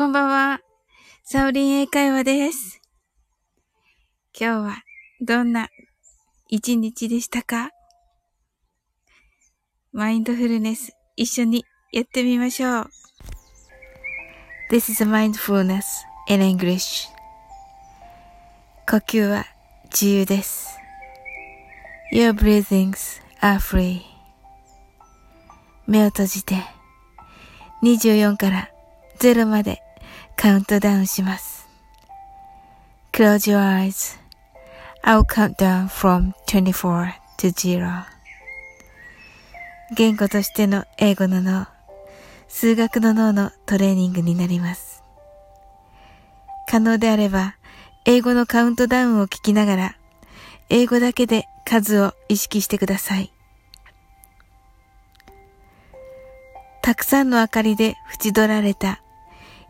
[0.00, 0.60] こんばんは。
[1.24, 2.80] サオリン英会話です。
[4.32, 4.76] 今日は
[5.20, 5.68] どんな
[6.48, 7.68] 一日でしたか？
[9.92, 12.90] マインドフルネス一緒にやってみましょう。
[14.70, 15.82] This is mindfulness
[16.28, 17.06] in English.
[18.88, 19.44] 呼吸は
[19.90, 20.78] 自由です。
[22.10, 24.00] Your breathings are free.
[25.86, 26.54] 目を閉じて
[27.82, 28.70] 24から
[29.18, 29.82] 0まで
[30.40, 31.68] カウントダウンします。
[33.12, 33.60] Close your
[35.04, 38.04] eyes.I'll count down from 24 to 0.
[39.94, 41.66] 言語としての英語の脳、
[42.48, 45.02] 数学の脳のトレーニングになります。
[46.66, 47.56] 可能であれば、
[48.06, 49.96] 英語のカウントダウンを聞きながら、
[50.70, 53.30] 英語だけで数を意識してください。
[56.80, 57.94] たくさんの明かりで
[58.24, 59.02] 縁取られた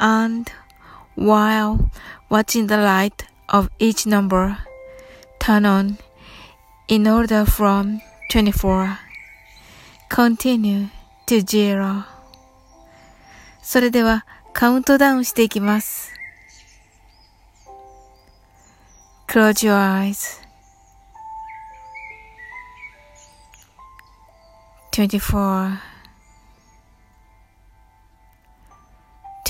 [0.00, 0.50] and
[1.16, 1.90] while
[2.28, 4.58] watching the light of each number
[5.38, 5.98] turn on
[6.88, 8.98] in order from 24
[10.08, 10.88] continue
[11.26, 12.04] to zero
[13.62, 16.12] それではカウントダウンしていきます
[19.28, 20.40] Close your eyes
[24.92, 25.89] 24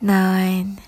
[0.00, 0.79] nine,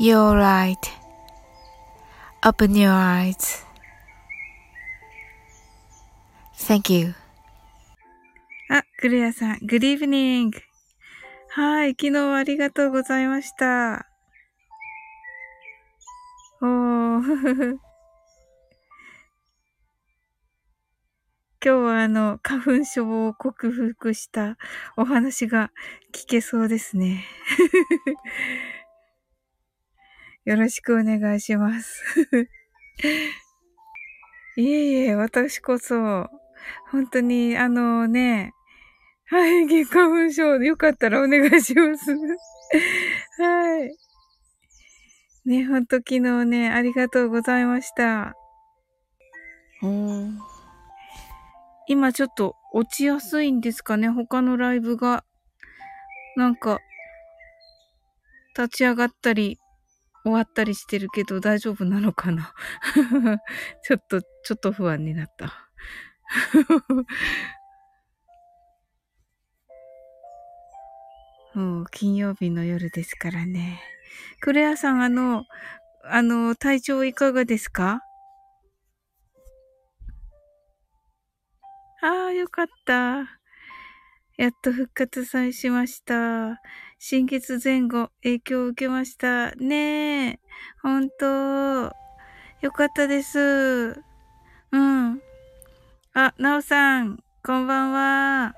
[0.00, 0.78] You're right.
[2.44, 3.64] Open your eyes.
[6.54, 7.14] Thank you.
[8.70, 10.52] あ、クレアさん、Good evening.
[11.48, 14.06] はい、昨日ありがとうございました。
[16.62, 17.78] おー。
[21.60, 24.58] 今日はあの、花粉症を克服した
[24.96, 25.72] お話が
[26.12, 27.24] 聞けそうですね。
[30.48, 32.02] よろしくお願いします。
[34.56, 36.30] いえいえ、私こそ、
[36.90, 38.54] 本当に、あのね、
[39.26, 42.16] はい、月花粉症、よかったらお願いします。
[43.36, 43.94] はい。
[45.44, 48.34] ね、ほんと昨日ね、ありがとうございました。
[51.86, 55.26] 今ちょっと落ちやすいんですかね他のライブが。
[56.36, 56.78] なんか、
[58.56, 59.58] 立ち上がったり、
[60.24, 62.52] 終わったりしてるけど大丈夫なのかな？
[63.84, 65.52] ちょっと、ちょっと不安になった。
[71.54, 73.80] もう金曜日の夜ですからね。
[74.40, 75.44] クレアさん、あの、
[76.04, 78.00] あの、体調いかがですか？
[82.02, 83.37] ああ、よかった。
[84.38, 86.62] やっと復活さえしました。
[87.00, 89.50] 新月前後、影響を受けました。
[89.56, 90.38] ねえ。
[90.80, 91.24] ほんと。
[92.60, 94.00] よかったです。
[94.70, 95.20] うん。
[96.14, 98.54] あ、なおさん、こんばんは。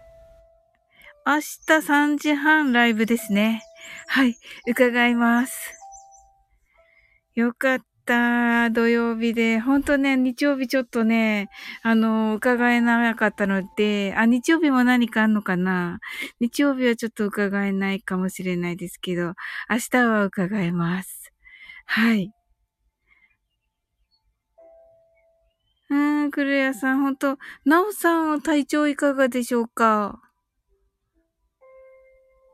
[1.26, 3.62] 明日3時半ライブですね。
[4.06, 4.36] はい、
[4.66, 5.74] 伺います。
[7.34, 8.70] よかった。
[8.70, 9.58] 土曜日で。
[9.60, 11.48] ほんとね、日曜日ちょっとね、
[11.82, 16.00] あの、伺えなかったので、あ、日曜日も何かあんのかな？
[16.40, 19.34] 日曜日はちょっと伺えないかもしれないですけど、
[19.70, 21.32] 明日は伺えます。
[21.86, 22.32] はい。
[25.88, 30.20] うーん、クレアさん、ほんと、ナオさんは体調いかがでしょうか？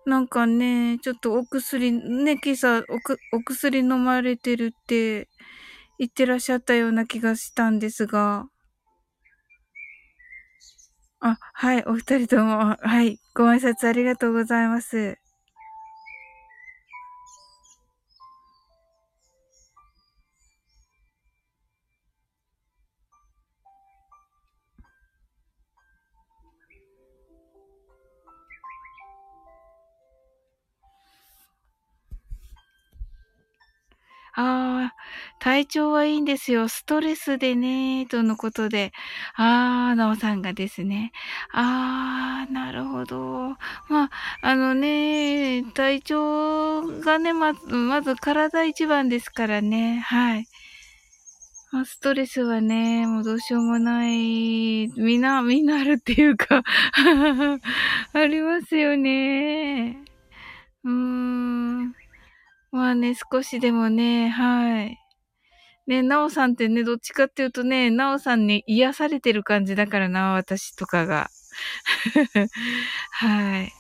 [0.07, 5.29] なんかね、ちょっとお薬、ね、今朝おく、お薬飲まれてるって
[5.99, 8.47] 言ってらっしゃったような気がしたんですが。
[11.21, 15.19] あ、はい、お二人とも、はい、ご挨拶ありがとうございます。
[34.39, 34.95] ああ、
[35.39, 36.69] 体調はいいんですよ。
[36.69, 38.93] ストレスでね、とのことで。
[39.35, 41.13] ああ、なおさんがですね。
[41.53, 43.57] ああ、なるほど。
[43.89, 44.11] まあ、
[44.43, 50.01] あのね、体調がね、まず、まず体一番ですからね。
[50.01, 50.47] はい。
[51.73, 54.89] ま、ストレスはね、もうどうしようもない。
[54.97, 56.63] みな、 みんなあるっていうか
[58.13, 59.99] ありますよね。
[60.85, 61.95] うーん。
[62.77, 64.99] まあね、少しでもね、はい。
[65.87, 71.31] ね、なおさんってね、どっちかっていうとね、なおさんに癒されてる感じだからな、私とかが。
[73.13, 73.73] はい。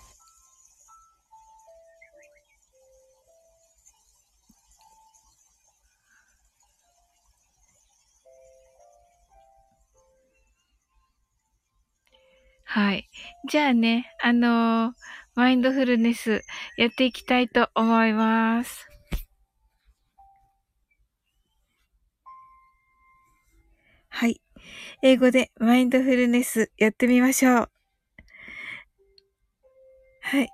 [12.64, 13.08] はい。
[13.49, 14.92] じゃあね、あのー、
[15.37, 16.43] マインドフルネス
[16.79, 18.88] やっていきたいと思います。
[24.09, 24.41] はい。
[25.03, 27.71] 英語でマインドフルネスやってみましょう。
[30.23, 30.49] はい。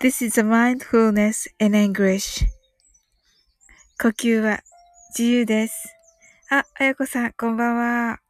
[0.00, 2.46] This is a mindfulness in English.
[4.00, 4.60] 呼吸は
[5.10, 5.94] 自由です。
[6.50, 8.25] あ、あやこさん、こんばんは。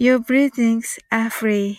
[0.00, 1.76] Your breathings are free.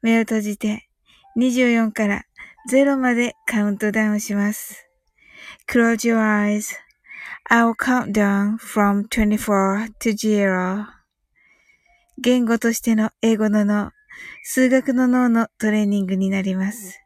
[0.00, 0.88] 目を閉じて
[1.36, 2.24] 24から
[2.70, 4.88] 0までカウントダウンします。
[5.70, 6.74] Close your eyes.
[7.50, 10.86] I'll count down from 24 to 0.
[12.16, 13.90] 言語としての英語の脳、
[14.42, 17.02] 数学の脳のトレーニングになります。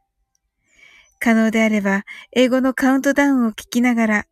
[1.18, 4.26] 可能であれば、英語のカウントダウンを聞きながら、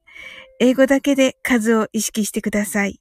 [0.60, 3.00] 英語だけで数を意識してください。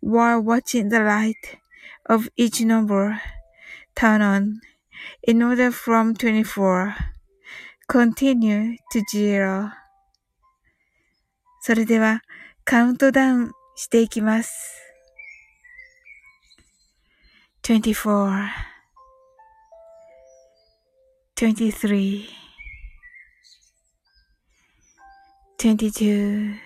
[0.00, 1.58] while watching the light
[2.06, 3.20] of each number
[3.94, 4.60] turn on
[5.22, 6.94] in order from 24
[7.88, 9.70] continue to zero
[11.60, 12.22] それでは
[12.64, 14.80] カウントダウンしていきます。
[17.62, 18.48] 24
[21.36, 22.26] 23
[25.58, 26.65] 22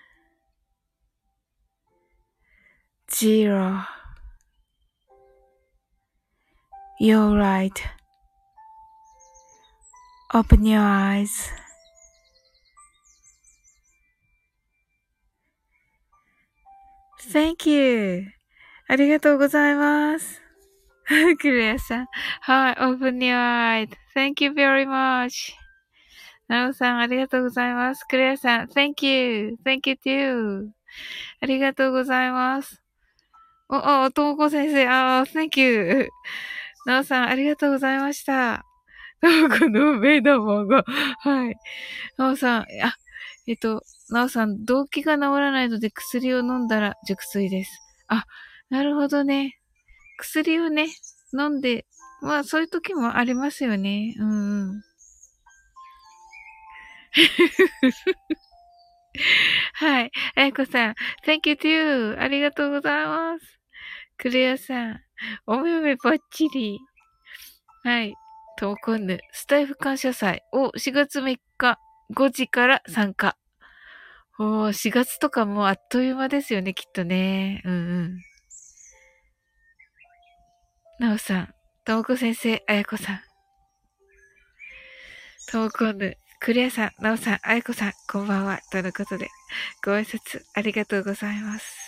[3.21, 3.85] zero.
[6.99, 7.79] You're right.
[10.33, 11.51] Open your eyes.
[17.31, 18.25] Thank you.
[18.87, 20.41] ありがとうございます。
[21.39, 22.07] クレアさん。
[22.41, 22.73] はい。
[22.75, 23.89] Open your eyes.
[24.15, 25.53] Thank you very much.
[26.47, 28.03] なおさん、ありがとうございます。
[28.05, 29.57] クレアさん、Thank you.
[29.63, 30.71] Thank you too.
[31.39, 32.80] ありがとうございます。
[33.71, 36.09] お、お、ともこ先生、ああ、Thank you.
[36.85, 38.65] なおさん、ありがとうございました。
[39.21, 40.83] ともこの目玉が、
[41.19, 41.55] はい。
[42.17, 42.65] なおさん、あ、
[43.47, 47.71] えっと、なおさん、動機が治らないので薬を飲んだら熟睡です。
[48.07, 48.25] あ、
[48.69, 49.57] なるほどね。
[50.17, 50.87] 薬をね、
[51.33, 51.85] 飲んで、
[52.21, 54.15] まあそういう時もありますよね。
[54.19, 54.33] うんう
[54.73, 54.83] ん。
[59.73, 60.11] はい。
[60.35, 62.19] あやこさん、Thank you too!
[62.19, 63.60] ありがとうございます。
[64.21, 64.99] クレアさん、
[65.47, 66.79] お目目ばっちり。
[67.83, 68.13] はい。
[68.55, 71.79] トーコンヌ、スタイフ感謝祭を4月3日
[72.15, 73.35] 5時から参加。
[74.37, 77.63] おー、4月とかもうあっという間ですよね、きっとね。
[77.65, 78.17] うんうん。
[80.99, 83.21] なおさん、ともこ先生、あやこさん。
[85.51, 88.59] ともこぬ、クレアさん、なおさん、あやこさん、こんばんは。
[88.71, 89.29] とのことで、
[89.83, 91.80] ご挨拶ありがとうございます。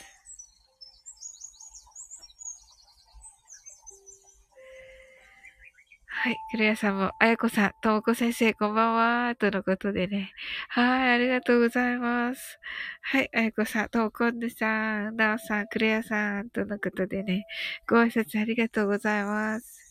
[6.24, 6.38] はい。
[6.52, 9.36] クレアさんも、あやこさん、ともこ先生、こんばんは。
[9.36, 10.32] とのことでね。
[10.70, 11.12] はい。
[11.16, 12.60] ありがとうございます。
[13.02, 13.30] はい。
[13.36, 17.46] あやこさん、ともこんでさん、なおさん、クレアさん、とのことでね。
[17.90, 19.82] ご挨拶ありがとうございます。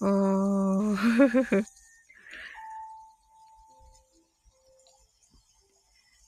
[0.00, 1.64] おー。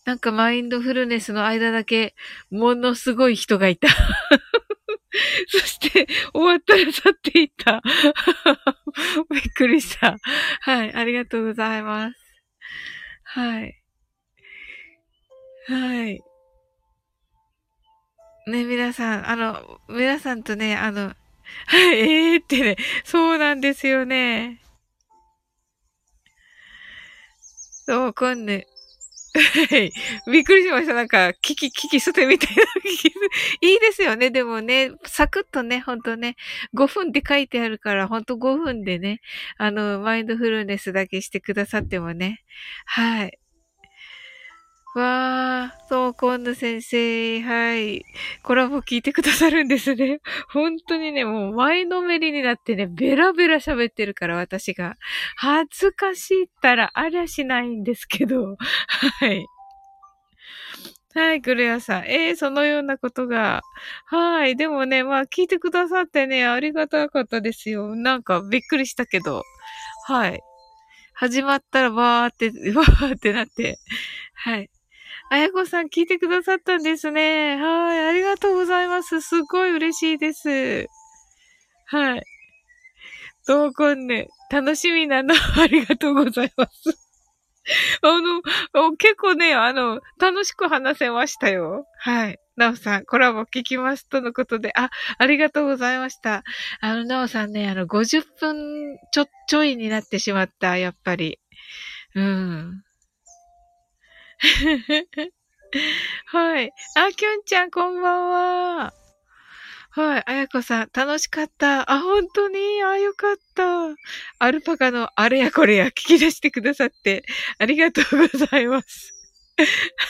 [0.04, 2.16] なんかマインドフルネスの間だけ、
[2.50, 3.86] ものすごい人がいた。
[5.48, 7.82] そして、終わったら去っていった。
[9.30, 10.18] びっくりした。
[10.60, 12.16] はい、ありがとうございます。
[13.24, 13.82] はい。
[15.68, 16.20] はい。
[18.46, 21.14] ね、皆さん、あの、皆さんとね、あの、
[21.66, 24.60] はい、ええー、ってね、そうなんですよね。
[27.86, 28.75] そう、今度、はい。
[30.30, 30.94] びっくりしました。
[30.94, 32.62] なんか、キキ、キキ捨てみたいな。
[33.60, 34.30] いいですよね。
[34.30, 36.36] でもね、サクッとね、ほんとね、
[36.74, 39.20] 5分って書いてあるから、ほんと5分でね、
[39.58, 42.42] あの、マインドフルネスだけしてくださってもね。
[42.86, 43.38] はい。
[44.98, 48.02] わー、そう、今度先生、はい。
[48.42, 50.20] コラボ聞いてくださるんですね。
[50.48, 54.96] 本当にね、もう前のめりになってね、ベラベラ喋ってるから私が。
[55.36, 58.56] 恥ずかしいったらありゃしないんですけど。
[59.20, 59.44] はい。
[61.14, 62.04] はい、クレアさん。
[62.06, 63.62] えー、そのようなことが。
[64.06, 64.56] はい。
[64.56, 67.94] でもね、まあ聞いてくださってね、ありがたかったですよ。
[67.94, 69.42] なんかびっくりしたけど。
[70.06, 70.40] はい。
[71.14, 73.76] 始まったらわーって、 わーってなって。
[74.34, 74.70] はい。
[75.28, 77.56] あやこさん聞いてくださったんですね。
[77.56, 78.06] はい。
[78.06, 79.20] ありがとうございます。
[79.20, 80.86] すごい嬉しいです。
[81.86, 82.22] はい。
[83.46, 84.28] どうこんね。
[84.50, 85.34] 楽しみなの。
[85.60, 86.98] ありがとうございます。
[88.02, 91.86] あの、結構ね、あの、楽しく話せましたよ。
[91.98, 92.38] はい。
[92.56, 94.08] なおさん、コラボ聞きます。
[94.08, 96.44] とのことで、あ、ありがとうございました。
[96.80, 101.40] あの、なおさんね、あの、50分ちょ、ちょいになってしまった、やっぱり。
[102.14, 102.85] うん。
[106.26, 106.72] はい。
[106.96, 108.92] あ、きょんちゃん、こんばんは。
[109.90, 110.22] はい。
[110.26, 111.90] あやこさん、楽しかった。
[111.90, 112.82] あ、本当に？
[112.82, 113.94] あ、よかった。
[114.38, 117.24] アルパカのあれやこれや聞き出してくださって、
[117.58, 119.12] ありがとうございます。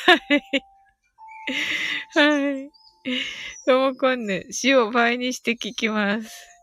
[0.07, 0.43] はい。
[2.15, 2.71] はい。
[3.67, 6.56] ともこんぬ、死を倍にして聞きます。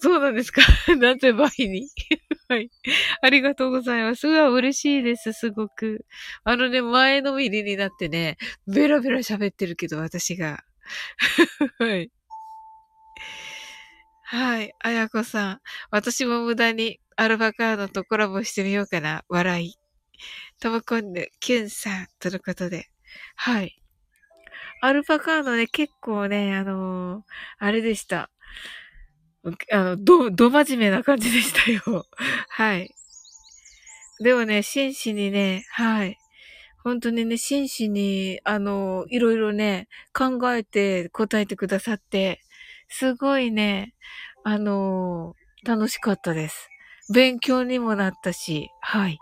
[0.00, 0.62] そうなんですか
[0.96, 1.88] なぜ倍に？
[2.48, 2.70] はい。
[3.22, 4.28] ありがとうございます。
[4.28, 6.04] うわ、嬉しいです、すごく。
[6.44, 8.36] あのね、前のめりになってね、
[8.66, 10.62] ベラベラ喋ってるけど、私が。
[11.78, 12.10] はい。
[14.24, 14.72] はい。
[14.80, 15.60] あやこさん。
[15.90, 19.24] 私も無駄にアルファカードとコラボしてみようかな。
[19.28, 19.74] 笑い。
[20.60, 22.06] ともこんぬ、キュンさん。
[22.18, 22.86] とのことで。
[23.36, 23.76] はい。
[24.80, 27.22] アルファカードね、結構ね、あのー、
[27.58, 28.30] あれでした。
[29.72, 32.06] あの、ど、ど真面目な感じでしたよ。
[32.50, 32.94] はい。
[34.20, 36.18] でもね、真摯にね、はい。
[36.84, 42.42] 本当にね、真摯に、あの、いろいろね、考えて答えてくださって、
[42.88, 43.94] すごいね、
[44.44, 45.34] あの、
[45.66, 46.68] 楽しかったです。
[47.14, 49.18] 勉強にもなったし、はい。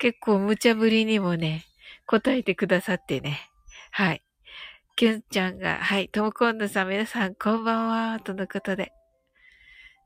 [0.00, 1.64] 結構無茶ぶりにもね、
[2.06, 3.38] 答えてくださってね。
[3.90, 4.22] はい。
[4.98, 8.90] きゅんちゃんが、はい、ともこんぬさん、皆さん、こんばんは、とのことで。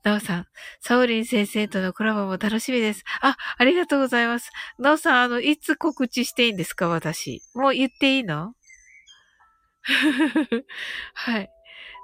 [0.04, 0.46] なおさん、
[0.82, 3.02] サオリン先生とのコラボも楽しみです。
[3.22, 4.50] あ、ありがとうございます。
[4.78, 7.40] なおさん、あの、いつ告知していいんですか私。
[7.54, 8.52] もう言っていいの？
[11.14, 11.48] はい。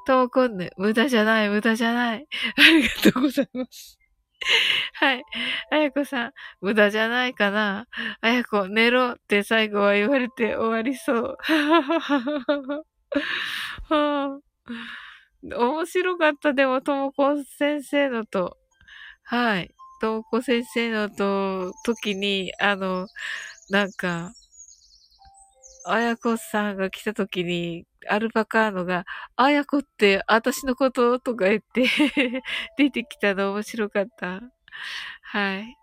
[0.06, 2.26] ともこんぬ、無駄じゃない、無駄じゃない。
[2.56, 3.97] ありがとうございます。
[4.94, 5.24] はい。
[5.70, 7.86] あやこさん、無駄じゃないかな。
[8.20, 11.36] あやこ、寝ろって最後は言われて終わりそう。
[13.88, 14.38] はあ、
[15.42, 16.52] 面白かった。
[16.52, 18.56] でも、ともこ先生のと、
[19.24, 19.70] はい。
[20.00, 23.08] ともこ先生のと、時に、あの、
[23.70, 24.32] なんか、
[25.90, 29.04] あやこさんが来た時に、アルパカーノが、
[29.36, 31.86] あやこって私のこととか言って
[32.76, 34.40] 出てきたの面白かった。
[35.22, 35.76] はい。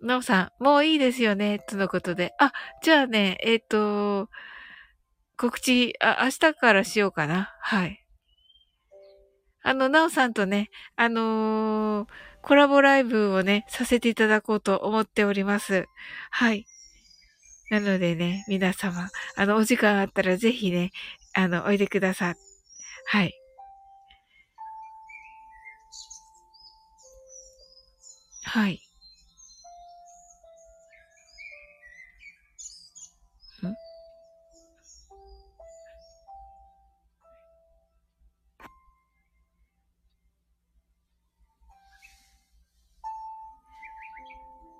[0.00, 2.32] なおさん、もういいですよね、とのことで。
[2.38, 2.52] あ、
[2.82, 4.30] じゃあね、えっ、ー、と、
[5.36, 7.52] 告知、あ、明日からしようかな。
[7.60, 8.04] はい。
[9.62, 12.08] あの、なおさんとね、あのー、
[12.42, 15.86] コラボライブをね、させていただこうと思っております。
[16.30, 16.66] はい。
[17.70, 20.90] なのでね、皆様、あの、お時間あったらぜひね、
[21.34, 22.34] あの、おいでください。
[23.06, 23.34] はい。
[28.42, 28.82] はい。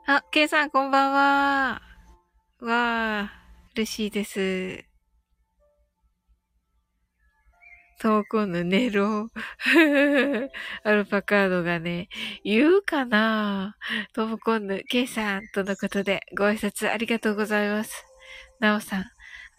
[0.07, 1.88] あ、ケイさんこんばんは。
[2.61, 3.33] わあ、
[3.75, 4.85] 嬉しいです。
[8.01, 9.29] トーコンのネロ。
[10.83, 12.09] アルパカードがね、
[12.43, 13.77] 言うかな
[14.13, 18.05] トモコンヌ、ケイさんとのことでご挨拶ありがとうございます。
[18.59, 19.05] ナオさん、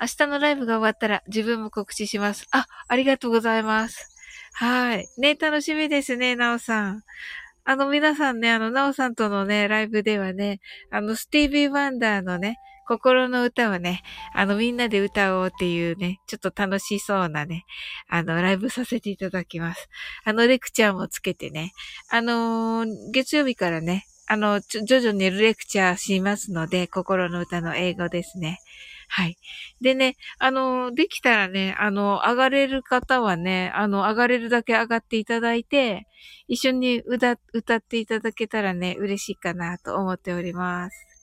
[0.02, 2.48] 明日のライブが終わったら自分も告知します。
[2.52, 4.14] あ、ありがとうございます。
[4.54, 5.06] はい。
[5.18, 7.04] ね、楽しみですね、ナオさん。
[7.64, 10.60] あの、皆さんね、あの、ナオさんとのね、ライブではね、
[10.92, 12.58] あの、スティービー・ワンダーのね、
[12.90, 14.02] 心の歌をね、
[14.34, 17.66] あの、みんなで歌おうっていうね、ちょっと楽しそうなね、
[18.10, 19.90] あの、ライブさせていただきます。
[20.26, 21.72] あの、レクチャーもつけてね、
[22.10, 28.58] あのー、月曜日からね、あの、徐々にレクチャーしますので、心の歌の英語ですね。
[29.08, 29.38] はい。
[29.82, 36.08] でね、あの、できたらね、あの、上がれる方はね、あの、上がれるだけ上がっていただいて、
[36.48, 41.19] 一緒に歌、歌っていただけたらね、嬉しいかなと思っております。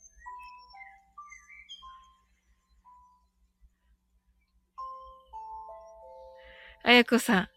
[6.87, 7.49] あやこさん。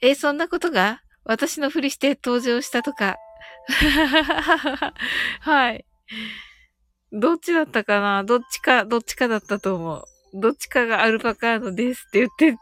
[0.00, 1.02] えそんなことが？
[1.24, 3.18] 私のふりして登場したとか。
[5.40, 5.84] はい。
[7.12, 8.24] どっちだったかな？
[8.24, 10.04] どっちか、どっちかだったと思う。
[10.40, 12.56] どっちかがアルパカーノですって言って、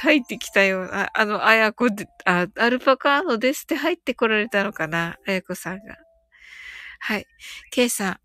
[0.00, 5.16] 入ってきたような、あの、あやこで、あ、アルパカーノですって入ってこられたのかな？
[5.28, 5.96] あやこさんが。
[6.98, 7.26] はい。
[7.70, 8.18] ケイさん。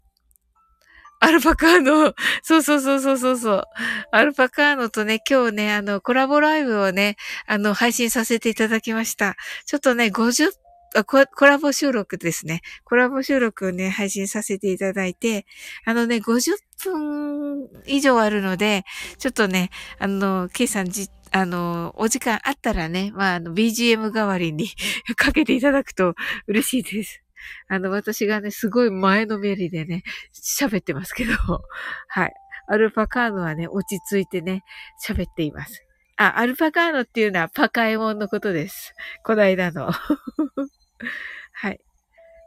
[1.24, 3.64] アルパカーノ、そうそうそうそうそうそう。
[4.12, 7.16] アルパカーノとね、今日ね、あの、コラボライブをね、
[7.48, 9.38] あの、配信させていただきました。
[9.66, 10.52] ちょっとね、50
[10.96, 12.62] あコラボ収録ですね。
[12.84, 15.46] コラボ収録をね、配信させていただいて、
[15.86, 18.84] あのね、50分以上あるので、
[19.18, 24.68] ちょっとね、あの、ケイさんじ、あの、お時間あったらね、まあ、あの、BGM 代わりに
[25.16, 26.16] かけていただくと
[26.48, 27.23] 嬉しいです。
[27.68, 30.04] あの、私がね、すごい前のめりでね、
[30.34, 31.34] 喋ってますけど、
[32.08, 32.34] はい。
[32.68, 34.64] アルパカーノはね、落ち着いてね、
[35.06, 35.86] 喋っています。
[36.16, 38.94] あ、アルパカーノっていうのはパカエモンのことです。
[39.24, 39.92] こないだの。
[41.52, 41.80] はい。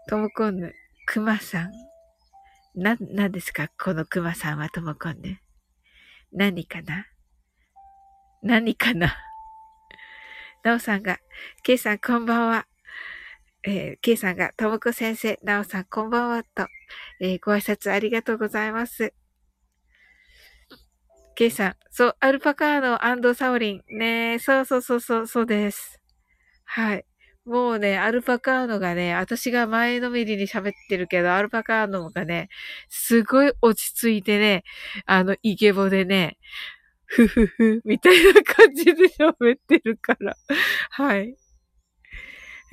[0.09, 0.75] トモコンヌ、
[1.07, 1.73] クマさん。
[2.75, 3.69] な、何ですか？
[3.79, 5.41] このクマさんはトモコンヌ。
[6.33, 7.07] 何かな？
[8.43, 9.17] 何かな？
[10.63, 11.19] なおさんが、
[11.63, 12.67] けいさんこんばんは。
[13.69, 16.69] えー、ケイさんが、ともこ先生、なおさんこんばんはと、
[17.21, 19.13] えー、ご挨拶ありがとうございます。
[21.35, 23.99] ケイさん、そう、アルパカーノサオリン。
[23.99, 26.01] ねそうそうそうそう、そうです。
[26.65, 27.05] はい。
[27.45, 32.49] もうね、アルパカーノがね、私が前のめりに喋ってるけど、アルパカーノがね、
[32.89, 34.63] すごい落ち着いてね、
[35.07, 36.39] あの、イケボでね、
[37.07, 40.37] ふふふ、みたいな感じで喋ってるから。
[40.91, 41.37] はい。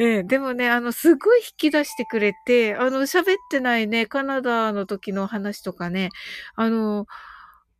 [0.03, 6.09] ええ、でもね、あの、すごい引き出してくれて、あの、喋ってないね、カナダの時の話とかね、
[6.55, 7.05] あの、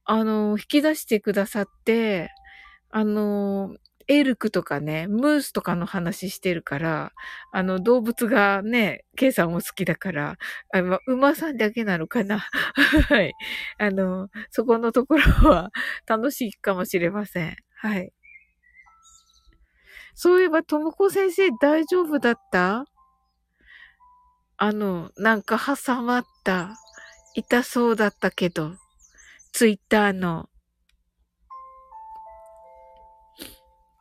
[0.06, 2.30] あの、引き出してくださって、
[2.92, 3.76] あの、
[4.08, 7.14] エルクとかね、ムースとかの話してるから、
[7.54, 10.38] あの、動物がね、ケイさんも好きだから、
[10.74, 12.40] あま馬さんだけなのかな？
[13.10, 13.34] はい。
[13.80, 15.72] あの、そこのところは
[16.08, 17.56] 楽しいかもしれません。
[17.76, 18.12] はい。
[20.16, 22.86] そういえば、ともこ先生大丈夫だった？
[24.58, 26.78] あの、なんか挟まった。
[27.36, 28.76] 痛そうだったけど。
[29.52, 30.50] ツイッターの。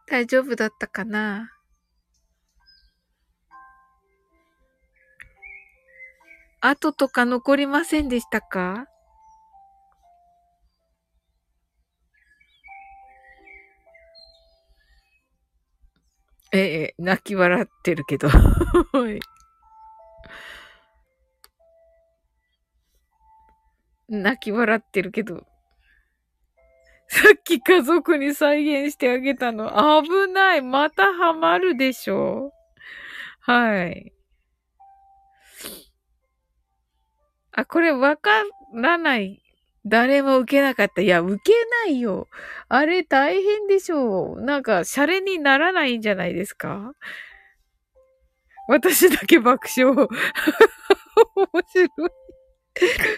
[0.07, 1.51] 大丈夫だったかな？
[6.61, 8.87] 後とか残りませんでしたか？
[16.55, 18.29] ええ、泣き笑ってるけど。
[24.09, 25.47] 泣き笑ってるけど。
[27.09, 30.03] さっき家族に再現してあげたの。
[30.03, 30.63] 危ない。
[30.63, 32.53] またハマるでしょ。
[33.41, 34.13] はい。
[37.53, 38.31] あ、これわか
[38.75, 39.42] らない。
[39.85, 41.03] 誰も受けなかった。
[41.03, 41.53] いや、受け
[41.87, 42.29] ないよ。
[42.69, 44.41] あれ大変でしょう。
[44.41, 46.93] なんか、シャレにならないんじゃないですか？
[48.69, 49.93] 私だけ爆笑。
[49.93, 51.89] 面白い。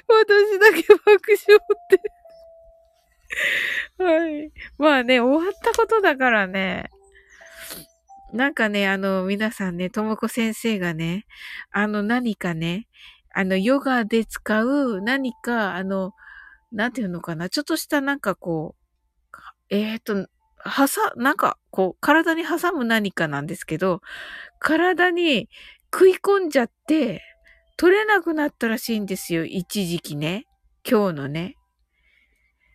[0.08, 1.10] 私だけ爆
[1.46, 1.78] 笑っ
[3.98, 4.52] てはい。
[4.78, 6.90] まあね、終わったことだからね。
[8.32, 11.26] なんかね、あの、皆さんね、ともこ先生がね、
[11.70, 12.88] あの、何かね、
[13.32, 16.14] あの、ヨガで使う何か、あの、
[16.74, 18.84] なんていうのかな、ちょっとしたなんかこう、
[19.70, 24.00] えっ、ー、と、はさ、なんか、こう、体に挟む何かなんですけど、
[24.58, 25.48] 体に
[25.92, 27.22] 食い込んじゃって、
[27.76, 29.44] 取れなくなったらしいんですよ。
[29.44, 30.46] 一時期ね。
[30.88, 31.56] 今日のね。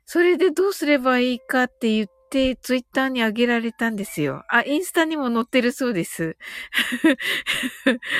[0.06, 4.44] それでどうすればいいかって言って、ツイッターに上げられたんですよ。
[4.50, 6.38] あ、インスタにも載ってるそうです。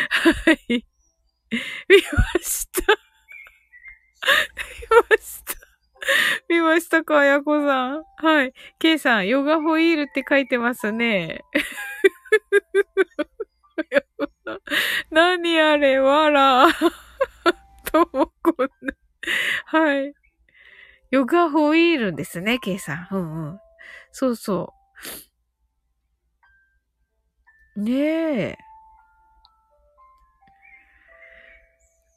[0.10, 0.58] はい。
[0.70, 2.82] 見ました。
[4.92, 5.59] 見ました。
[6.50, 8.04] 見ましたか、あやこさん。
[8.18, 8.54] はい。
[8.80, 11.42] ケイさん、ヨガホイールって書いてますね。
[15.12, 16.68] 何あれ、わら。
[17.92, 18.94] ともこんな。
[19.66, 20.14] はい。
[21.12, 23.12] ヨガホイールですね、ケイさん。
[23.12, 23.60] うんうん。
[24.12, 24.74] そうそ
[27.76, 27.82] う。
[27.82, 27.92] ね
[28.52, 28.58] え。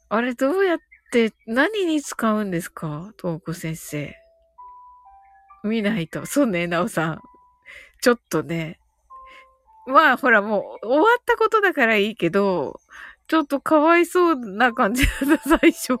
[0.09, 3.13] あれ、どうやってって何に使うんですか？
[3.17, 4.15] トーク先生。
[5.63, 6.25] 見ないと。
[6.25, 7.21] そうね、なおさん。
[8.01, 8.79] ちょっとね。
[9.85, 12.79] まあ、ほら、もう、終わったことだからいいけど、
[13.27, 15.97] ちょっとかわいそうな感じだった、最初。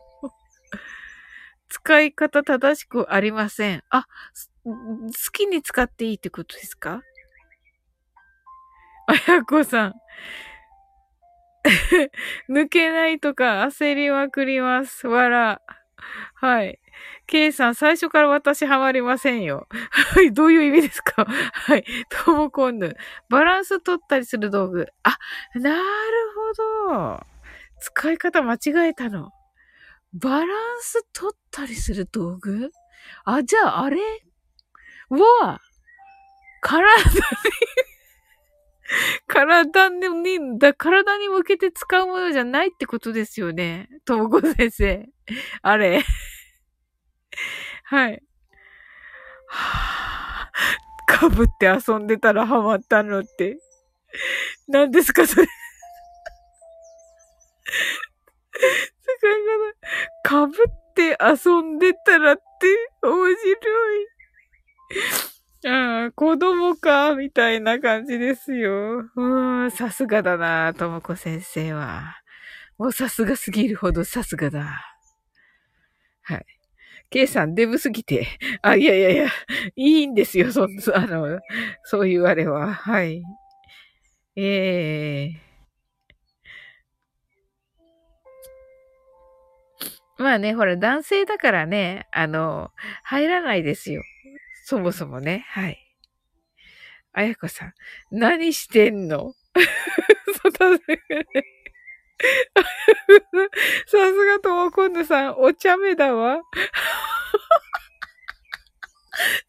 [1.69, 3.83] 使い方正しくありません。
[3.89, 4.07] あ、
[4.65, 4.71] 好
[5.31, 7.01] きに使っていいってことですか？
[9.07, 9.93] あやこさん。
[12.49, 15.07] 抜けないとか焦りまくります。
[15.07, 15.61] わら。
[16.35, 16.79] はい。
[17.25, 19.67] ケイさん、最初から私ハマりませんよ。
[19.91, 21.25] はい、どういう意味ですか？
[21.25, 21.85] はい。
[22.09, 22.95] トモコンヌ。
[23.29, 24.87] バランス取ったりする道具。
[25.03, 25.17] あ、
[25.55, 25.83] なる
[26.89, 27.25] ほど。
[27.79, 29.31] 使い方間違えたの。
[30.13, 32.71] バランス取ったりする道具？
[33.25, 33.97] あ、じゃああれ？
[35.09, 35.61] は、
[36.61, 37.03] 体に
[39.27, 43.89] 体に、だ、体に向けて使うものじゃないってことですよね。
[44.05, 45.09] ともこ先生。
[45.61, 46.03] あれ。
[47.85, 48.23] はい。
[49.47, 53.57] はぁ、かぶって遊んでたらハマったのって。
[54.67, 55.47] 何ですか、それ。
[59.05, 59.33] 使い
[60.23, 60.29] 方。
[60.29, 62.43] かぶって遊んでたらって
[63.01, 64.07] 面白い。
[65.65, 69.09] ああ、子供か、みたいな感じですよ。
[69.15, 72.17] うん、さすがだな、ともこ先生は。
[72.77, 74.81] もうさすがすぎるほどさすがだ。
[76.23, 76.45] はい。
[77.09, 78.27] K さん、デブすぎて。
[78.61, 79.27] あ、いやいやいや、
[79.75, 81.39] いいんですよ、そ、あの、
[81.85, 82.73] そういうあれは。
[82.73, 83.23] はい。
[84.35, 92.71] ええー、まあね、ほら、男性だからね、あの、
[93.03, 94.01] 入らないですよ。
[94.65, 95.45] そもそもね。
[95.49, 95.77] はい。
[97.11, 97.73] あやこさん、
[98.11, 99.33] 何してんの？
[103.85, 106.41] さすがともこんぬさん、お茶目だわ。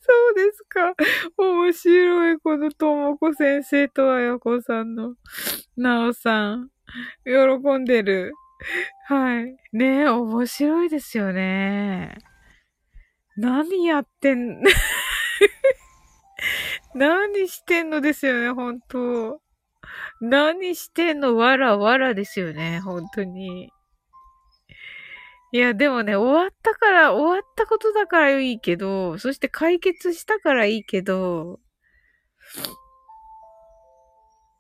[0.00, 0.94] そうですか。
[1.38, 5.14] 面白い、このともこ先生とあやこさんの、
[5.77, 6.70] なおさん。
[7.24, 7.33] 喜
[7.79, 8.35] んでる。
[9.07, 9.57] はい。
[9.72, 12.18] ねえ、面白いですよね。
[13.37, 14.62] 何やってん、
[16.94, 19.40] 何してんのですよね、本当。
[20.20, 21.37] 何してんの？
[21.37, 23.73] わらわらですよね、本当に。
[25.53, 31.61] いや、でもね、終わったから、終わったことだからいいけど、そして解決したからいいけど、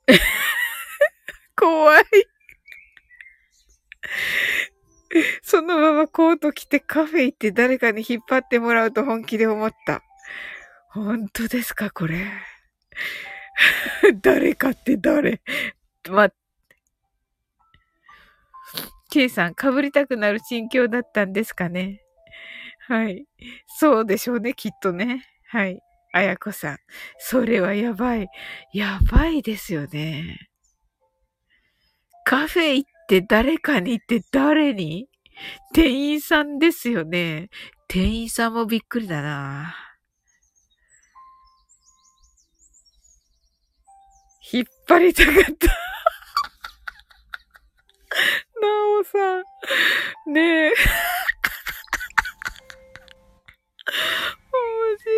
[1.56, 2.04] 怖い。
[5.42, 10.02] そのままコート着てカフェ行って誰かに引っ張ってもらうと本気で思った。
[10.90, 12.26] 本当ですか、これ。
[14.20, 15.40] 誰かって誰？
[16.10, 16.30] ま、
[19.10, 22.00] K さん、被りたくなる心境だったんですかね？
[22.88, 23.26] はい。
[23.78, 25.26] そうでしょうね、きっとね。
[25.46, 25.80] はい。
[26.12, 26.78] あやこさん。
[27.18, 28.28] それはやばい。
[28.72, 30.48] やばいですよね。
[32.24, 35.08] カフェ行っって誰かにって誰に？
[35.74, 37.50] 店員さんですよね。
[37.86, 39.74] 店員さんもびっくりだな。
[44.52, 45.40] 引っ張りたかった。
[48.60, 48.68] な
[49.00, 49.18] おさ
[50.28, 50.32] ん。
[50.32, 50.70] ねえ。
[50.70, 50.74] 面
[54.98, 55.12] 白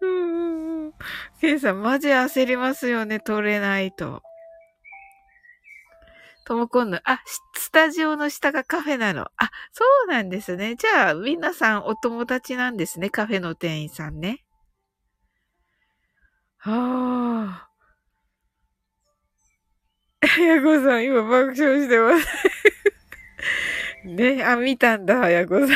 [0.00, 0.10] い。
[0.10, 0.92] うん。
[1.40, 4.22] ケンさん、マジ焦りますよね、取れないと。
[6.44, 7.22] ともこんぬ、あ、
[7.54, 9.22] スタジオの下がカフェなの。
[9.36, 10.76] あ、そうなんですね。
[10.76, 14.44] じゃあ、皆さんお友達なんですね、カフェの店員さんね。
[16.58, 17.72] はあ。
[20.40, 22.26] やこさん、今爆笑してます。
[24.06, 25.68] ね、あ、見たんだ、やこさん。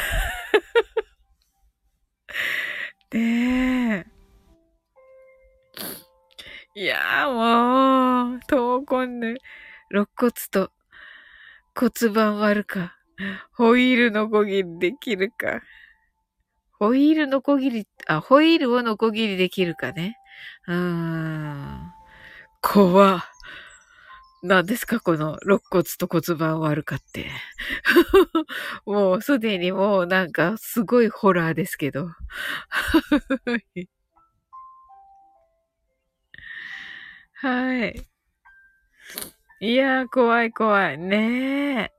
[3.12, 4.06] ねえ。
[6.74, 9.36] いやーもう、闘魂ね、
[9.90, 10.70] 肋骨と
[11.74, 12.96] 骨盤割るか、
[13.52, 15.60] ホイールのこぎりできるか。
[16.78, 20.16] ホイールのこぎり、あ、ホイールをのこぎりできるかね。
[20.66, 21.92] うーん。
[22.62, 23.22] 怖。
[24.42, 27.30] 何ですかこの肋骨と骨盤割るかって。
[28.86, 32.08] もうすでにもうなんかすごいホラーですけど。
[37.34, 38.06] はい。
[39.60, 40.98] いやー、怖い怖い。
[40.98, 41.92] ねえ。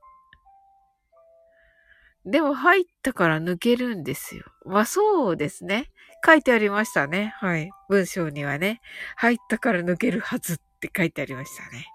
[2.24, 4.44] でも入ったから抜けるんですよ。
[4.64, 5.90] まあそうですね。
[6.24, 7.34] 書いてありましたね。
[7.38, 7.70] はい。
[7.88, 8.80] 文章にはね。
[9.16, 11.86] 入ったから抜けるはずって書いてありましたね。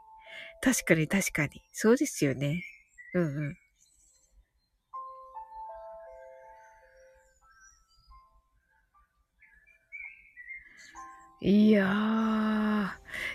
[0.62, 1.62] 確かに確かに。
[1.71, 2.63] そうですよね。
[3.13, 3.58] うんうん。
[11.45, 11.86] いや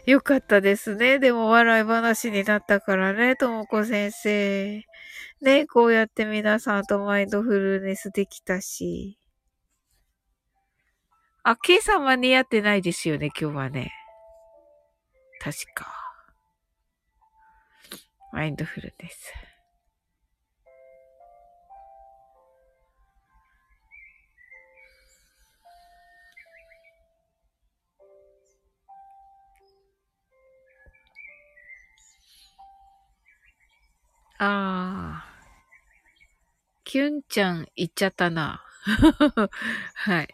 [0.06, 1.18] ー、よかったですね。
[1.18, 4.82] でも笑い話になったからね、ともこ先生。
[5.42, 9.18] ね、こうやって皆さんとマインドフルネスできたし。
[11.42, 13.92] あ、K さんは似合ってないですよね、今日はね。
[15.42, 15.86] 確か。
[18.32, 19.47] マインドフルネス。
[34.38, 35.38] ああ。
[36.84, 38.64] キュンちゃん行っちゃったな。
[39.94, 40.28] はい。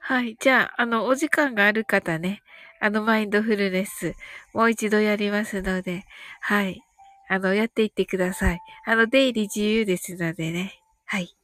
[0.00, 0.36] はい。
[0.40, 2.42] じゃあ、あの、お時間がある方ね、
[2.80, 4.14] あの、マインドフルネス、
[4.54, 6.04] もう一度やりますので、
[6.40, 6.82] はい。
[7.28, 8.60] あの、やっていってください。
[8.86, 10.80] あの、出入り自由ですのでね。
[11.06, 11.34] はい。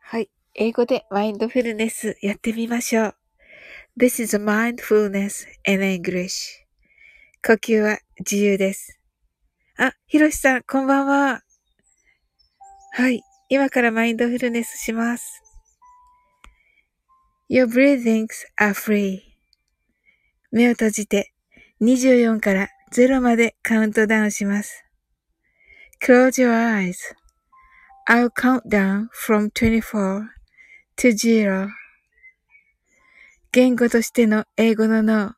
[0.00, 3.14] はい英語でマインドフルネスやってみましょう。
[3.98, 6.57] This is mindfulness in English.
[7.46, 8.98] 呼吸は自由です。
[9.78, 11.42] あ、ひろしさん、こんばんは。
[12.92, 13.22] はい。
[13.48, 15.42] 今からマインドフルネスします。
[17.48, 18.26] Your breathings
[18.60, 19.20] are free.
[20.50, 21.32] 目を閉じて
[21.80, 24.84] 24から0までカウントダウンします。
[26.04, 26.96] Close your eyes.
[28.08, 30.26] I'll count down from 24
[30.96, 31.68] to 0.
[33.52, 35.37] 言語としての英語の脳、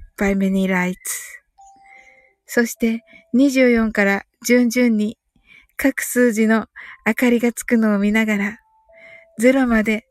[0.21, 0.95] by many lights
[2.45, 3.03] そして
[3.33, 5.17] 24から順々に
[5.77, 6.67] 各数字の
[7.07, 8.59] 明かりがつくのを見ながら
[9.39, 10.05] 0まで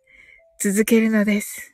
[0.58, 1.72] 続けるのです。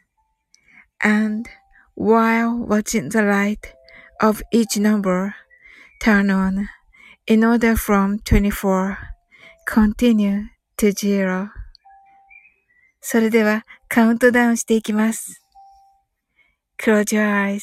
[0.99, 1.49] And
[1.97, 3.59] while watching the light
[4.21, 5.33] of each number
[6.03, 6.67] turn on
[7.27, 8.97] in order from 24
[9.67, 10.45] continue
[10.77, 11.49] to zero
[13.01, 15.43] それではカウントダウンしていきます。
[16.79, 17.63] Close your eyes.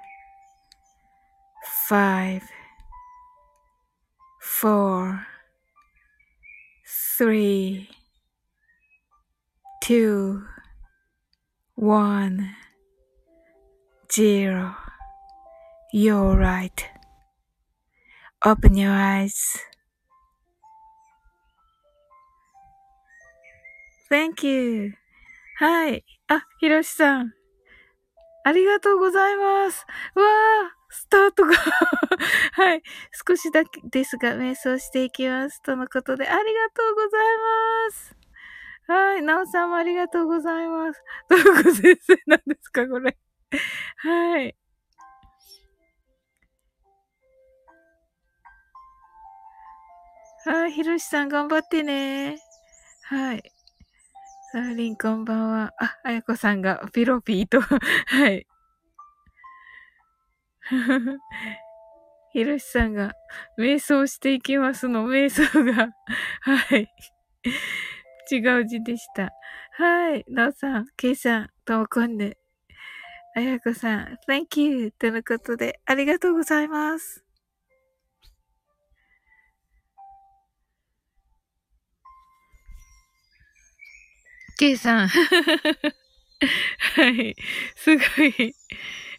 [1.91, 2.41] Five,
[4.39, 5.27] four,
[7.17, 7.89] three,
[9.83, 10.41] two,
[11.75, 12.55] one,
[14.09, 14.73] zero.
[15.91, 16.81] You're right.
[18.45, 19.59] Open your eyes.
[24.09, 24.93] Thank you.
[25.59, 26.05] はい。
[26.29, 27.33] あ、ひろしさん。
[28.45, 29.85] ありがとうございます。
[30.15, 31.53] わあ、スタートが
[32.51, 32.83] はい。
[33.27, 35.61] 少しだけですが、瞑想していきます。
[35.61, 37.21] とのことで、ありがとうござい
[37.87, 38.17] ます。
[38.87, 39.21] はい。
[39.21, 41.01] なおさんもありがとうございます。
[41.29, 43.17] どこ先生なんですか、これ。
[43.97, 44.55] はい。
[50.43, 50.71] はい。
[50.73, 52.37] ひろしさん頑張ってね。
[53.03, 53.43] はい。
[54.51, 55.73] サーリンこんばんは。
[55.79, 57.61] あ、あやこさんがピロピーと
[58.07, 58.45] はい。
[62.33, 63.13] ひろしさんが、
[63.59, 65.89] 瞑想していきますの、瞑想が
[66.41, 66.89] はい。
[68.31, 69.31] 違う字でした。
[69.73, 70.25] はい。
[70.29, 72.37] なおさん、けいさん、ともこんで。
[73.35, 74.91] あやこさん、thank you!
[74.91, 77.23] とのことで、ありがとうございます。
[84.57, 85.07] ケイさん。
[86.95, 87.35] はい。
[87.75, 88.55] すごい。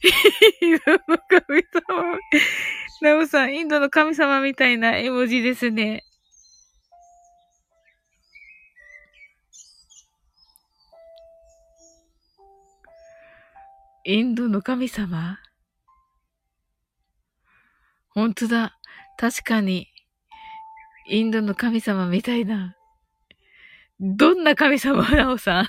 [0.03, 2.19] インドの神様。
[3.03, 6.05] ナオさん、インドの神様みたいな絵文字ですね。
[14.05, 15.39] インドの神様？
[18.11, 18.77] 本当だ。
[19.17, 19.87] 確かに、
[21.09, 22.77] インドの神様みたいな。
[24.01, 25.09] どんな神様？
[25.11, 25.69] なおさん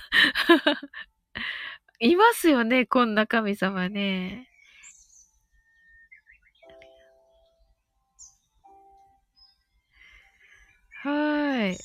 [2.04, 4.49] いますよね、こんな神様ね。
[11.01, 11.78] はい。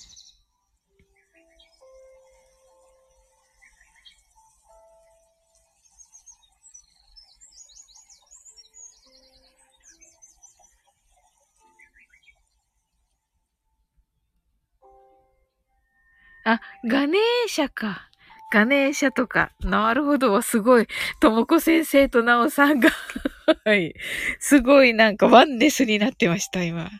[16.45, 18.08] あ、ガネーシャか。
[18.51, 19.53] ガネーシャとか。
[19.61, 20.41] なるほど。
[20.43, 20.87] すごい。
[21.21, 22.91] ともこ先生となおさんが
[23.65, 23.95] はい。
[24.41, 26.91] すごいなんかワンネスになってました、今。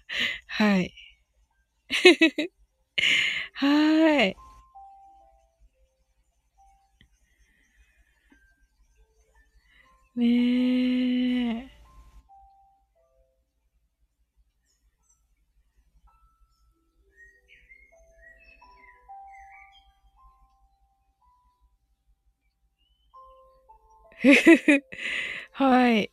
[0.47, 0.93] はい。
[3.55, 4.37] はい。
[10.17, 11.78] ねえ。
[25.53, 26.11] はい。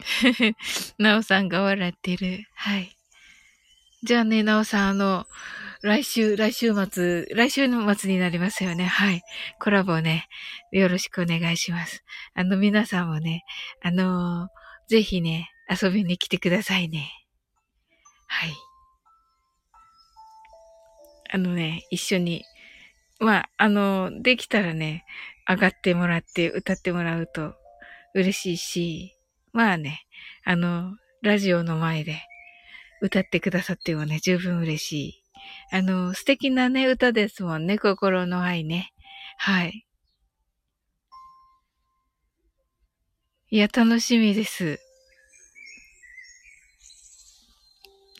[0.98, 2.44] なおさんが笑ってる。
[2.54, 2.96] はい。
[4.02, 5.26] じゃあね、なおさん、あの、
[5.82, 8.84] 来週、来週末、来週の末になりますよね。
[8.84, 9.22] はい。
[9.58, 10.28] コラボね、
[10.72, 12.04] よろしくお願いします。
[12.34, 13.44] あの、皆さんもね、
[13.82, 14.48] あのー、
[14.88, 17.10] ぜひね、遊びに来てくださいね。
[18.26, 18.52] はい。
[21.32, 22.44] あのね、一緒に、
[23.20, 25.04] まあ、あの、できたらね、
[25.46, 27.54] 上がってもらって歌ってもらうと
[28.14, 29.16] 嬉しいし、
[29.52, 30.06] まあね、
[30.44, 32.22] あの、ラジオの前で
[33.02, 35.22] 歌ってくださってもね、十分嬉しい。
[35.70, 38.92] あの、素敵なね、歌ですもんね、心の愛ね。
[39.36, 39.86] はい。
[43.50, 44.78] いや、楽しみです。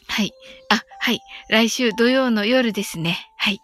[0.09, 0.33] はい。
[0.69, 1.21] あ、はい。
[1.49, 3.17] 来週土曜の夜ですね。
[3.39, 3.61] はい。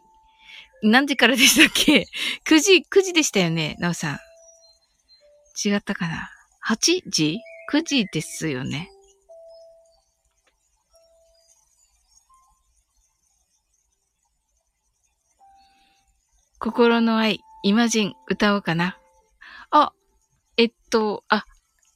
[0.83, 2.07] 何時からでしたっけ
[2.47, 4.19] ?9 時、9時でしたよね、なおさん。
[5.69, 6.31] 違ったかな
[6.67, 7.39] ?8 時
[7.73, 8.91] ?9 時ですよね。
[16.59, 18.99] 心の愛、イマジン、歌おうかな。
[19.71, 19.93] あ、
[20.57, 21.45] えっと、あ、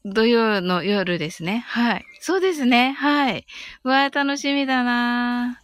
[0.05, 1.65] 土曜の夜ですね。
[1.67, 2.05] はい。
[2.21, 2.93] そうですね。
[2.93, 3.47] はい。
[3.85, 5.60] わあ、楽しみだな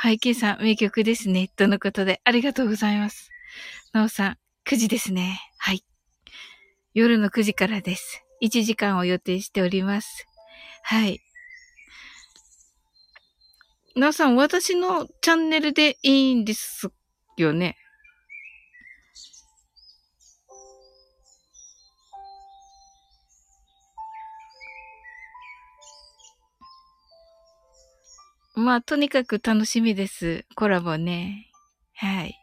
[0.00, 1.50] はい、ケイさん、名曲ですね。
[1.56, 3.32] とのことで、ありがとうございます。
[3.92, 5.40] なおさん、9時ですね。
[5.58, 5.84] はい。
[6.94, 8.24] 夜の9時からです。
[8.40, 10.24] 1時間を予定しております。
[10.84, 11.18] はい。
[13.96, 16.90] なおさん、私のチャンネルでいいんです
[17.36, 17.76] よね。
[28.58, 30.44] まあ、とにかく楽しみです。
[30.56, 31.46] コラボね。
[31.94, 32.34] はい。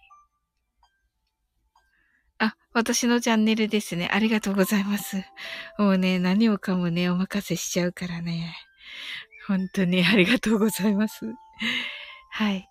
[2.40, 4.10] あ、私のチャンネルですね。
[4.10, 5.18] ありがとうございます。
[5.78, 8.56] もうね、何もかもね、お任せしちゃうからね。
[9.46, 11.26] 本当にありがとうございます。
[12.32, 12.66] はい。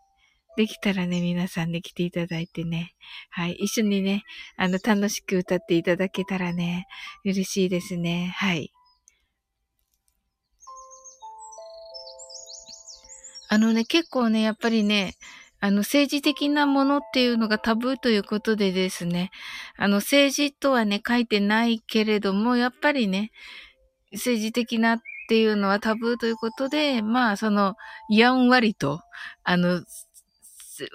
[0.56, 2.94] できたらね、皆さんで来ていただいてね。
[3.28, 3.52] はい。
[3.52, 4.24] 一緒にね、
[4.56, 6.86] あの、楽しく歌っていただけたらね、
[7.26, 8.32] 嬉しいですね。
[8.36, 8.73] はい。
[13.48, 15.14] あのね、結構ね、やっぱりね、
[15.60, 19.30] あの、政治的なものっていうのがタブーということでですね、
[19.76, 23.30] あの、政治とはね、書いてないけれども、やっぱりね、
[24.12, 27.76] 政治的なっていうのはタブーということで、まあ、その、
[28.10, 29.00] やんわりと、
[29.44, 29.82] あの、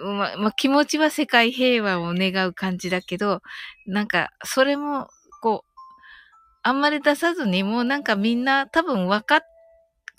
[0.05, 3.41] ま、ま、気持ちは世界平和を願う感じだけど、
[3.87, 5.07] なんか、それも、
[5.41, 5.71] こう、
[6.63, 9.41] あんまり出さずに、もうなんかみんな多分分かっ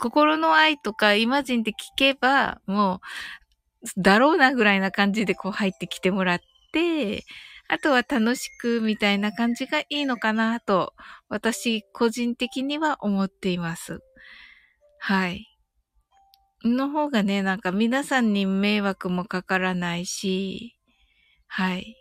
[0.01, 6.41] 心の愛とかイマジンって聞けば、もう、だろうなぐらいな感じでこう入ってきてもらっ
[6.73, 7.25] て、
[7.69, 10.95] あとは楽しくみたいな感じがいいのかなと、
[11.29, 14.01] 私個人的には思っています。
[14.99, 15.47] はい。
[16.65, 20.77] の方がね、なんか皆さんに迷惑もかからないし、
[21.47, 21.97] はい。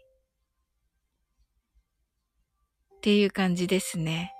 [2.95, 4.34] っていう感じですね。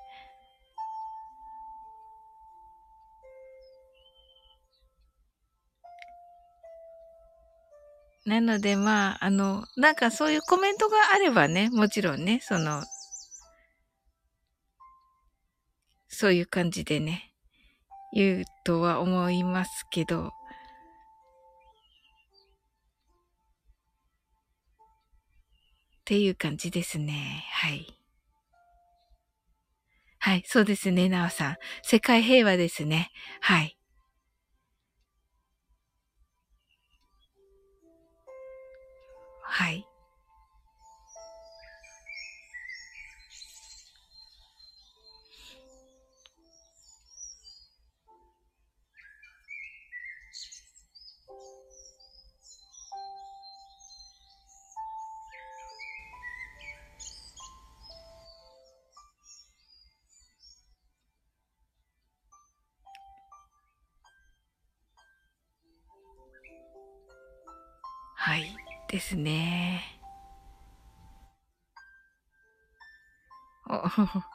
[8.30, 12.84] なので、まあ、あの、なんかそういうコメントがあればね、もちろんね、その、
[16.08, 17.34] そういう感じでね、
[18.14, 20.32] 言うとは思いますけど、っ
[26.06, 27.46] ていう感じですね。
[27.52, 27.88] はい。
[30.20, 31.58] はい、そうですね、なおさん。
[31.82, 33.10] 世界平和ですね。
[33.42, 33.79] はい。
[39.72, 39.72] は
[69.00, 69.82] ですね。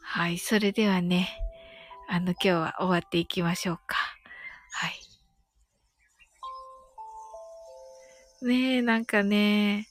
[0.00, 0.38] はい。
[0.38, 1.28] それではね、
[2.08, 3.96] あの、今日は終わっていきましょうか。
[4.72, 5.00] はい。
[8.44, 9.86] ねえ、なんかね、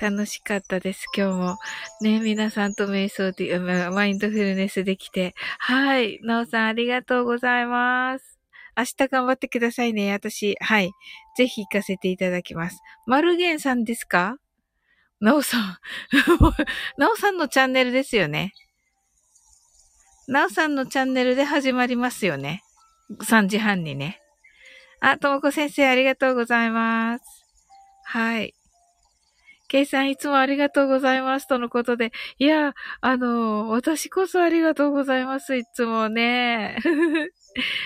[0.00, 1.58] 楽しかったです、今日も。
[2.00, 5.34] ね、皆さんと瞑想で、マインドフルネスできて。
[5.58, 6.20] はい。
[6.22, 8.38] なおさん、ありがとうございます。
[8.76, 10.12] 明日頑張ってくださいね。
[10.12, 10.92] 私、はい。
[11.36, 12.80] ぜひ行かせていただきます。
[13.06, 14.36] マルゲンさんですか？
[15.20, 15.78] なおさん。
[16.96, 18.52] なおさんのチャンネルですよね。
[20.28, 22.62] なおさんのチャンネルで始まりますよね。
[23.20, 24.20] 3時半にね。
[25.00, 27.24] あ、ともこ先生ありがとうございます。
[28.04, 28.54] はい。
[29.68, 31.46] ケイさんいつもありがとうございます。
[31.46, 32.12] とのことで。
[32.38, 35.56] いや、あの、私こそありがとうございます。
[35.56, 36.78] いつもね。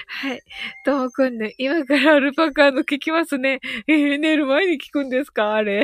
[0.06, 0.40] はい。
[0.84, 3.60] ともくんね、今からアルパカの聞きますね。
[3.88, 5.54] えー、寝る前に聞くんですか？
[5.54, 5.80] あれ。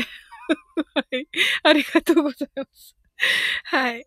[0.95, 1.29] はい。
[1.65, 2.97] ありがとうございます。
[3.65, 4.05] はい。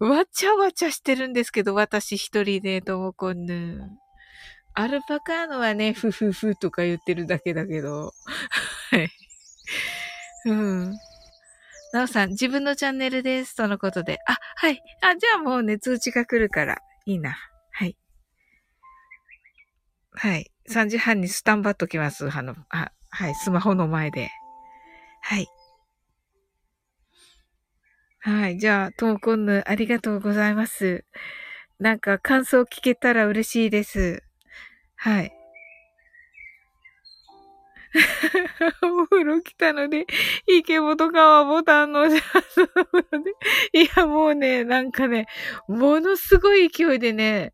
[0.00, 3.80] わちゃわちゃしてるんですけど、私一人で、ともくんぬ。
[4.74, 8.12] アルパカーノはね、ふふふとか言ってるだけだけど。
[8.90, 9.10] はい。
[10.46, 10.94] うん。
[11.94, 13.54] なおさん、自分のチャンネルです。
[13.54, 14.18] とのことで。
[14.26, 14.82] あ、はい。
[15.00, 17.36] あ、じゃあもうね、通知が来るから、いいな。
[17.70, 17.96] はい。
[20.10, 20.50] はい。
[20.68, 22.28] 3時半にスタンバっときます。
[22.36, 23.34] あの、あ、はい。
[23.36, 24.28] スマホの前で。
[25.22, 25.46] はい。
[28.18, 28.58] はい。
[28.58, 31.04] じゃあ、トーコンヌ、ありがとうございます。
[31.78, 34.24] なんか、感想聞けたら嬉しいです。
[34.96, 35.32] はい。
[38.82, 40.06] お風呂来たので、
[40.48, 43.32] イケボとかはボタンの押しますので。
[43.84, 45.26] いや、もうね、なんかね、
[45.68, 47.52] ものすごい勢いでね、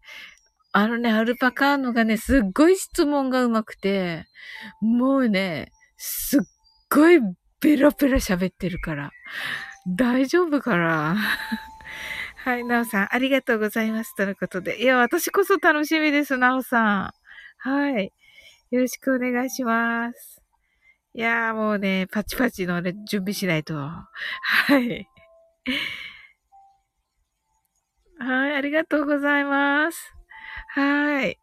[0.72, 4.26] あのね、アルパカーノがね、すっごい質問がうまくて、
[4.80, 6.40] もうね、すっ
[6.90, 7.20] ごい
[7.60, 9.10] ペラペラ喋ってるから、
[9.86, 11.16] 大丈夫かな？
[12.44, 14.14] はい、なおさん、ありがとうございます。
[14.14, 14.82] とのことで。
[14.82, 17.12] いや、私こそ楽しみです、なおさん。
[17.58, 18.12] はい。
[18.70, 20.40] よろしくお願いします。
[21.12, 23.74] いやーもうね、パチパチのね、準備しないと。
[23.74, 24.06] は
[24.78, 25.08] い。
[28.20, 30.14] はい、ありがとうございます。
[30.68, 31.36] はい。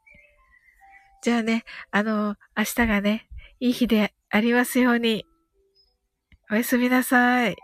[1.22, 3.28] じゃあね、あの、明日がね、
[3.60, 5.26] いい日でありますように。
[6.50, 7.58] おやすみなさい。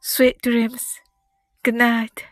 [0.00, 0.78] Sweet dreams.
[1.64, 2.31] Good night.